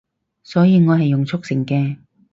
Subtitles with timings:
[0.41, 1.97] 所以我係用速成嘅